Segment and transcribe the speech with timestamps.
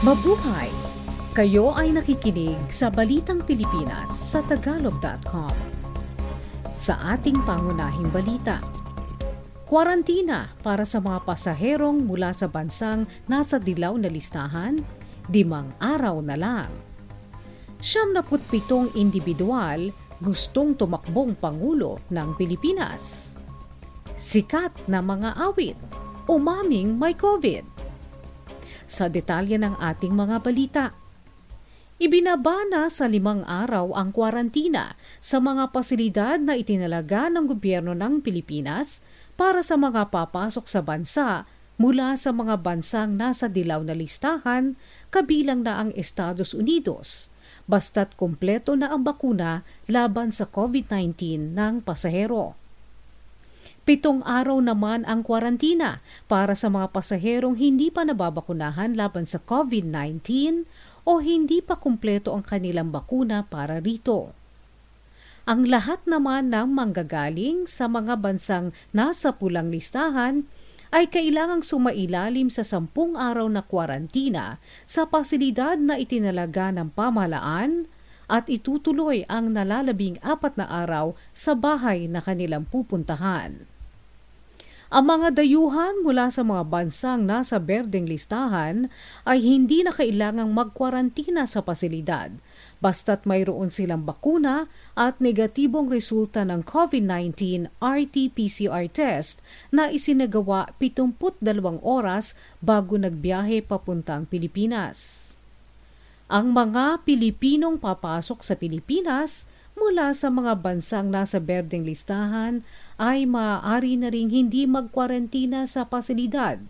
[0.00, 0.72] Mabuhay!
[1.36, 5.52] Kayo ay nakikinig sa Balitang Pilipinas sa Tagalog.com.
[6.72, 8.64] Sa ating pangunahing balita,
[9.68, 14.80] Kwarantina para sa mga pasaherong mula sa bansang nasa dilaw na listahan,
[15.28, 16.72] dimang araw na lang.
[17.84, 19.92] Siyam na pitong individual
[20.24, 23.36] gustong tumakbong Pangulo ng Pilipinas.
[24.16, 25.76] Sikat na mga awit,
[26.24, 27.79] umaming may COVID.
[28.90, 30.84] Sa detalye ng ating mga balita,
[32.00, 39.04] Ibinabana sa limang araw ang kwarantina sa mga pasilidad na itinalaga ng gobyerno ng Pilipinas
[39.36, 41.44] para sa mga papasok sa bansa
[41.76, 44.80] mula sa mga bansang nasa dilaw na listahan
[45.12, 47.28] kabilang na ang Estados Unidos,
[47.68, 52.56] basta't kumpleto na ang bakuna laban sa COVID-19 ng pasahero.
[53.90, 55.98] Pitong araw naman ang kwarantina
[56.30, 60.22] para sa mga pasaherong hindi pa nababakunahan laban sa COVID-19
[61.02, 64.30] o hindi pa kumpleto ang kanilang bakuna para rito.
[65.42, 70.46] Ang lahat naman ng manggagaling sa mga bansang nasa pulang listahan
[70.94, 77.90] ay kailangang sumailalim sa sampung araw na kwarantina sa pasilidad na itinalaga ng pamahalaan
[78.30, 83.69] at itutuloy ang nalalabing apat na araw sa bahay na kanilang pupuntahan.
[84.90, 88.90] Ang mga dayuhan mula sa mga bansang nasa berdeng listahan
[89.22, 92.34] ay hindi na kailangang magkwarantina sa pasilidad
[92.82, 94.66] basta't mayroon silang bakuna
[94.96, 101.38] at negatibong resulta ng COVID-19 RT-PCR test na isinagawa 72
[101.84, 105.30] oras bago nagbiyahe papuntang Pilipinas.
[106.26, 109.46] Ang mga Pilipinong papasok sa Pilipinas
[109.80, 112.60] mula sa mga bansang nasa berdeng listahan
[113.00, 116.60] ay maaari na ring hindi magkwarantina sa pasilidad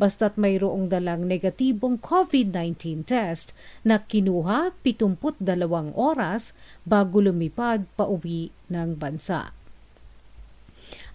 [0.00, 3.52] basta't mayroong dalang negatibong COVID-19 test
[3.84, 5.44] na kinuha 72
[5.92, 6.56] oras
[6.88, 9.52] bago lumipad pa uwi ng bansa.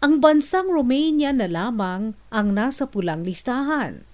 [0.05, 4.05] Ang bansang Romania na lamang ang nasa pulang listahan.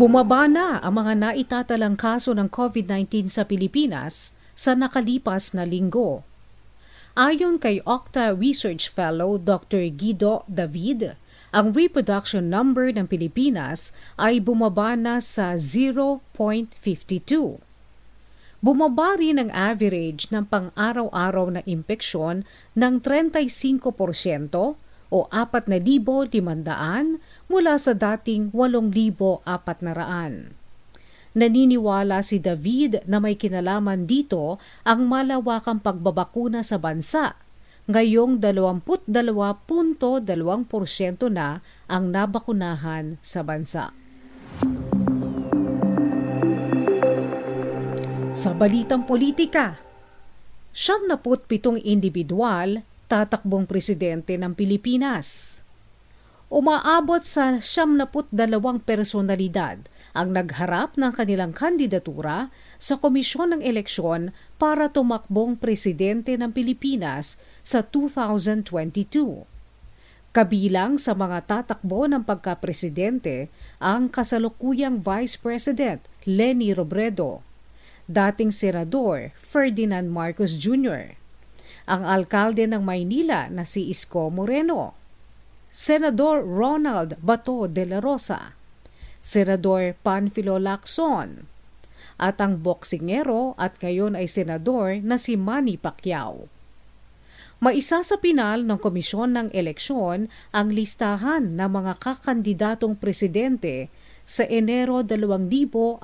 [0.00, 6.24] Bumaba na ang mga naitatalang kaso ng COVID-19 sa Pilipinas sa nakalipas na linggo.
[7.12, 9.92] Ayon kay Octa Research Fellow Dr.
[9.92, 11.20] Guido David,
[11.52, 16.72] ang reproduction number ng Pilipinas ay bumaba na sa 0.52.
[18.64, 23.84] Bumaba rin ang average ng pang-araw-araw na impeksyon ng 35%
[25.12, 26.32] o 4,500
[27.50, 30.54] mula sa dating 8,400.
[31.34, 37.34] Naniniwala si David na may kinalaman dito ang malawakang pagbabakuna sa bansa.
[37.90, 39.98] Ngayong 22.2%
[41.30, 43.90] na ang nabakunahan sa bansa.
[48.30, 49.82] Sa balitang politika,
[50.70, 55.59] 77 individual tatakbong presidente ng Pilipinas
[56.50, 58.10] umaabot sa 72
[58.82, 62.50] personalidad ang nagharap ng kanilang kandidatura
[62.82, 69.46] sa Komisyon ng Eleksyon para tumakbong presidente ng Pilipinas sa 2022.
[70.30, 77.46] Kabilang sa mga tatakbo ng pagkapresidente ang kasalukuyang Vice President Leni Robredo,
[78.10, 81.14] dating Senador Ferdinand Marcos Jr.,
[81.90, 84.99] ang alkalde ng Maynila na si Isko Moreno,
[85.70, 88.58] Senador Ronald Bato de la Rosa,
[89.22, 91.46] Senador Panfilo Lacson,
[92.18, 96.50] at ang boksingero at ngayon ay senador na si Manny Pacquiao.
[97.62, 103.94] Maisa sa pinal ng Komisyon ng Eleksyon ang listahan ng mga kakandidatong presidente
[104.26, 106.02] sa Enero 2022.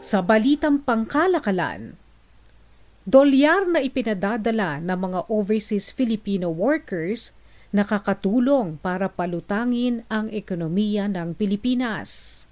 [0.00, 2.03] Sa balitang pangkalakalan,
[3.04, 7.36] Dolyar na ipinadadala ng mga overseas Filipino workers
[7.68, 12.42] nakakatulong para palutangin ang ekonomiya ng Pilipinas.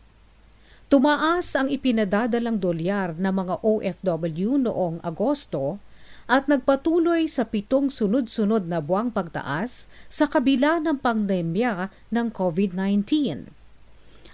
[0.92, 5.80] Tumaas ang ipinadadalang dolyar ng mga OFW noong Agosto
[6.28, 13.61] at nagpatuloy sa pitong sunod-sunod na buwang pagtaas sa kabila ng pandemya ng COVID-19.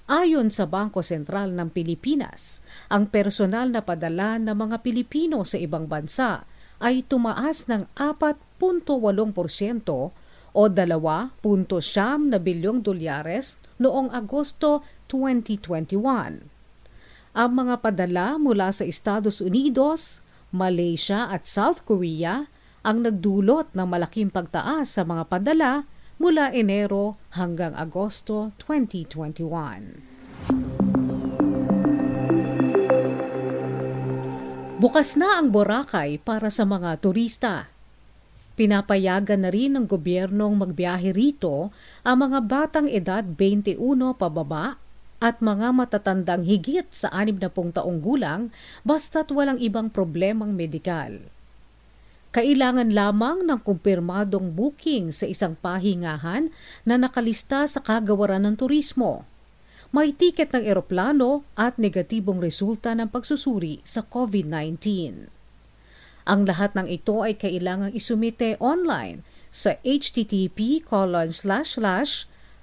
[0.09, 5.85] Ayon sa Bangko Sentral ng Pilipinas, ang personal na padala ng mga Pilipino sa ibang
[5.85, 6.49] bansa
[6.81, 8.89] ay tumaas ng 4.8%
[10.57, 11.45] o 2.7
[12.25, 14.81] na bilyong dolyares noong Agosto
[15.13, 16.01] 2021.
[17.37, 22.49] Ang mga padala mula sa Estados Unidos, Malaysia at South Korea
[22.81, 25.85] ang nagdulot ng malaking pagtaas sa mga padala
[26.19, 29.39] mula Enero hanggang Agosto 2021.
[34.83, 37.71] Bukas na ang Boracay para sa mga turista.
[38.59, 41.71] Pinapayagan na rin ng gobyernong magbiyahe rito
[42.03, 43.79] ang mga batang edad 21
[44.19, 44.75] pababa
[45.23, 48.51] at mga matatandang higit sa 60 taong gulang
[48.83, 51.15] basta't walang ibang problemang medikal.
[52.39, 56.55] Kailangan lamang ng kumpirmadong booking sa isang pahingahan
[56.87, 59.27] na nakalista sa kagawaran ng turismo
[59.91, 64.79] may tiket ng eroplano at negatibong resulta ng pagsusuri sa COVID-19.
[66.31, 70.87] Ang lahat ng ito ay kailangang isumite online sa http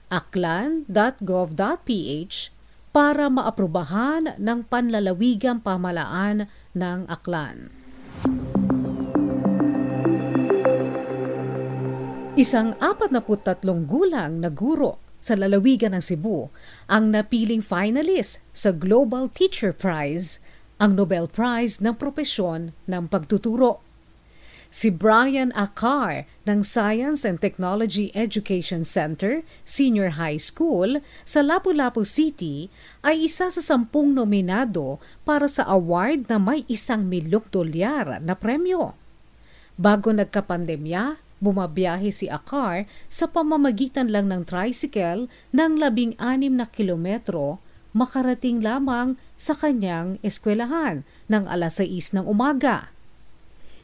[0.08, 0.96] aklan.gov.ph
[2.96, 7.68] para maaprubahan ng panlalawigang pamalaan ng Aklan.
[12.36, 16.52] Isang 43 gulang na guro sa lalawigan ng Cebu
[16.92, 20.44] ang napiling finalist sa Global Teacher Prize,
[20.76, 23.80] ang Nobel Prize ng propesyon ng pagtuturo.
[24.68, 32.68] Si Brian Akar ng Science and Technology Education Center, Senior High School sa Lapu-Lapu City
[33.00, 38.92] ay isa sa sampung nominado para sa award na may isang milyong dolyar na premyo.
[39.80, 47.62] Bago nagkapandemya, Bumabiyahe si Akar sa pamamagitan lang ng tricycle ng labing anim na kilometro
[47.94, 52.90] makarating lamang sa kanyang eskwelahan ng alas 6 ng umaga.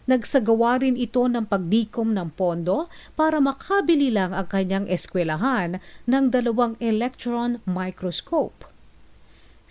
[0.09, 5.77] Nagsagawa rin ito ng pagdikom ng pondo para makabili lang ang kanyang eskwelahan
[6.09, 8.67] ng dalawang electron microscope.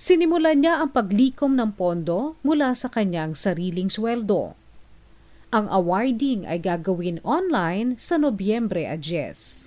[0.01, 4.57] Sinimulan niya ang paglikom ng pondo mula sa kanyang sariling sweldo.
[5.51, 9.67] Ang awarding ay gagawin online sa Nobyembre a Jes.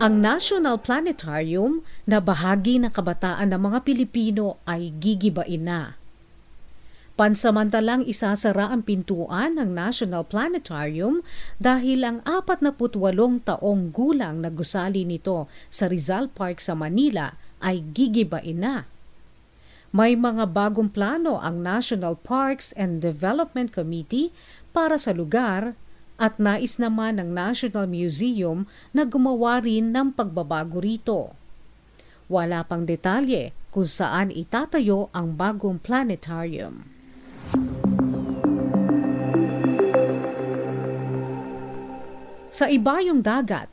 [0.00, 6.00] Ang National Planetarium na bahagi ng kabataan ng mga Pilipino ay gigibain na.
[7.12, 11.20] Pansamantalang isasara ang pintuan ng National Planetarium
[11.60, 12.72] dahil ang 48
[13.44, 18.88] taong gulang na gusali nito sa Rizal Park sa Manila ay gigibain na.
[19.90, 24.30] May mga bagong plano ang National Parks and Development Committee
[24.70, 25.74] para sa lugar
[26.14, 31.34] at nais naman ng National Museum na gumawa rin ng pagbabago rito.
[32.30, 36.86] Wala pang detalye kung saan itatayo ang bagong planetarium.
[42.54, 43.66] Sa ibayong dagat,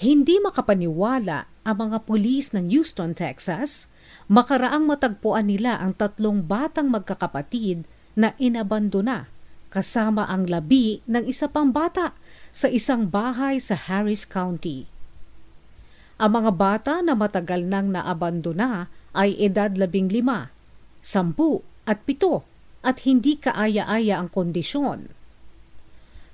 [0.00, 3.91] hindi makapaniwala ang mga pulis ng Houston, Texas
[4.32, 7.84] Makaraang matagpuan nila ang tatlong batang magkakapatid
[8.16, 9.28] na inabandona
[9.68, 12.16] kasama ang labi ng isa pang bata
[12.48, 14.88] sa isang bahay sa Harris County.
[16.16, 20.48] Ang mga bata na matagal nang naabandona ay edad labing lima,
[21.04, 22.48] sampu at pito
[22.80, 25.12] at hindi kaaya-aya ang kondisyon.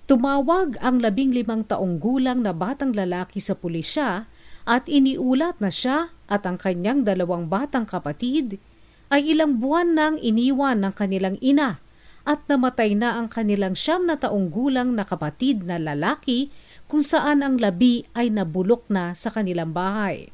[0.07, 4.31] Tumawag ang labing limang taong gulang na batang lalaki sa pulisya
[4.69, 8.61] at iniulat na siya at ang kanyang dalawang batang kapatid
[9.09, 11.81] ay ilang buwan nang iniwan ng kanilang ina
[12.29, 16.53] at namatay na ang kanilang siyam na taong gulang na kapatid na lalaki
[16.85, 20.29] kung saan ang labi ay nabulok na sa kanilang bahay.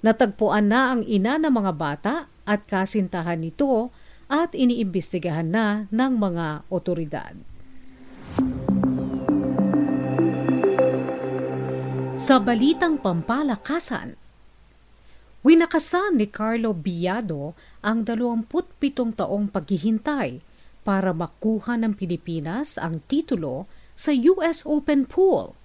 [0.00, 2.14] Natagpuan na ang ina ng mga bata
[2.48, 3.92] at kasintahan nito
[4.32, 7.36] at iniimbestigahan na ng mga otoridad.
[12.28, 14.12] Sa balitang pampalakasan,
[15.40, 20.44] winakasan ni Carlo Biado ang 27 taong paghihintay
[20.84, 23.64] para makuha ng Pilipinas ang titulo
[23.96, 25.56] sa US Open Pool.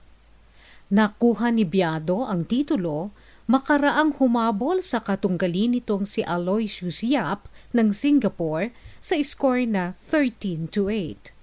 [0.87, 3.11] Nakuha ni Biado ang titulo
[3.43, 8.71] makaraang humabol sa katunggali nitong si Aloysius Yap ng Singapore
[9.03, 11.42] sa score na 13 to 8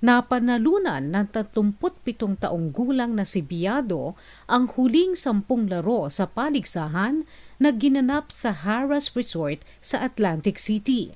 [0.00, 4.16] napanalunan ng 37 taong gulang na si Biado
[4.48, 7.28] ang huling sampung laro sa paligsahan
[7.60, 11.12] na ginanap sa Harrah's Resort sa Atlantic City.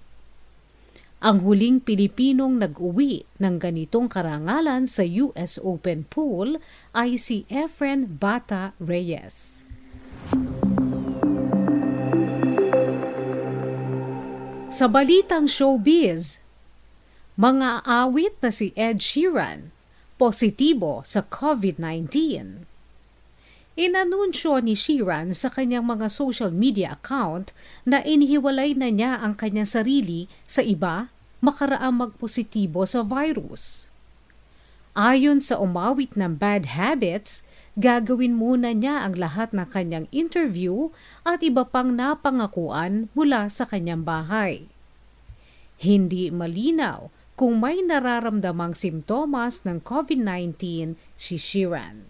[1.24, 6.60] Ang huling Pilipinong nag-uwi ng ganitong karangalan sa US Open Pool
[6.92, 9.64] ay si Efren Bata Reyes.
[14.68, 16.43] Sa balitang showbiz,
[17.34, 19.74] mga awit na si Ed Sheeran,
[20.14, 22.62] positibo sa COVID-19.
[23.74, 27.50] Inanunsyo ni Sheeran sa kanyang mga social media account
[27.82, 31.10] na inihiwalay na niya ang kanyang sarili sa iba
[31.42, 33.90] makaraang magpositibo sa virus.
[34.94, 37.42] Ayon sa umawit ng bad habits,
[37.74, 40.94] gagawin muna niya ang lahat ng kanyang interview
[41.26, 44.70] at iba pang napangakuan mula sa kanyang bahay.
[45.82, 52.06] Hindi malinaw kung may nararamdamang simptomas ng COVID-19 si Sheeran.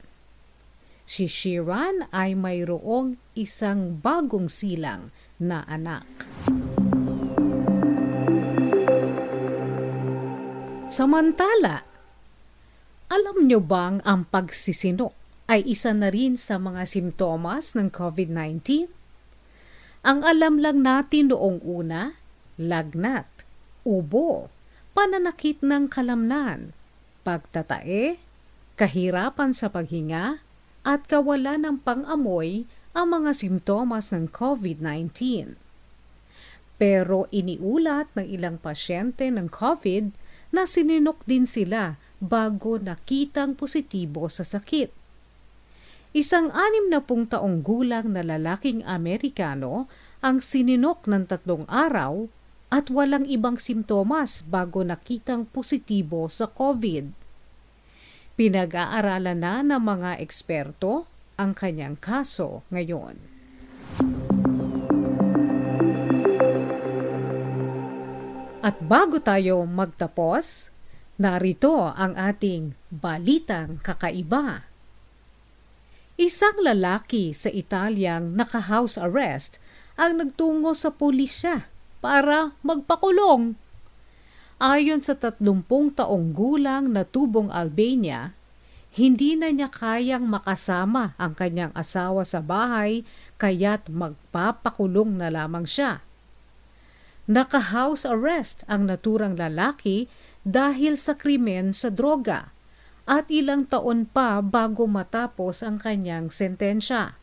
[1.08, 5.08] Si Sheeran ay mayroong isang bagong silang
[5.40, 6.04] na anak.
[10.88, 11.88] Samantala,
[13.08, 15.12] alam nyo bang ang pagsisinok
[15.48, 18.92] ay isa na rin sa mga simptomas ng COVID-19?
[20.04, 22.20] Ang alam lang natin noong una,
[22.60, 23.26] lagnat,
[23.88, 24.53] ubo,
[24.94, 26.70] pananakit ng kalamnan,
[27.26, 28.16] pagtatae,
[28.78, 30.40] kahirapan sa paghinga,
[30.86, 35.58] at kawalan ng pang-amoy ang mga simptomas ng COVID-19.
[36.78, 40.14] Pero iniulat ng ilang pasyente ng COVID
[40.54, 44.94] na sininok din sila bago nakitang positibo sa sakit.
[46.14, 49.90] Isang anim na pung taong gulang na lalaking Amerikano
[50.22, 52.30] ang sininok ng tatlong araw
[52.74, 57.14] at walang ibang simptomas bago nakitang positibo sa COVID.
[58.34, 61.06] Pinag-aaralan na ng mga eksperto
[61.38, 63.14] ang kanyang kaso ngayon.
[68.58, 70.74] At bago tayo magtapos,
[71.14, 74.66] Narito ang ating balitang kakaiba.
[76.18, 79.62] Isang lalaki sa Italyang naka-house arrest
[79.94, 81.70] ang nagtungo sa pulisya
[82.04, 83.56] para magpakulong.
[84.60, 85.40] Ayon sa 30
[85.96, 88.36] taong gulang na tubong Albania,
[88.92, 93.08] hindi na niya kayang makasama ang kanyang asawa sa bahay
[93.40, 96.04] kaya't magpapakulong na lamang siya.
[97.24, 100.12] Naka-house arrest ang naturang lalaki
[100.44, 102.52] dahil sa krimen sa droga
[103.08, 107.16] at ilang taon pa bago matapos ang kanyang sentensya.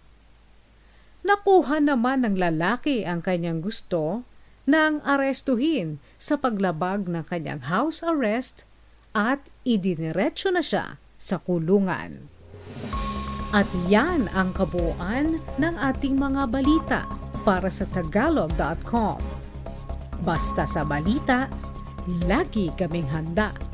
[1.21, 4.25] Nakuha naman ng lalaki ang kanyang gusto
[4.69, 8.69] nang arestuhin sa paglabag ng kanyang house arrest
[9.11, 12.29] at idiniretso na siya sa kulungan.
[13.51, 17.01] At yan ang kabuuan ng ating mga balita
[17.43, 19.19] para sa tagalog.com.
[20.21, 21.49] Basta sa balita,
[22.29, 23.70] lagi kaming handa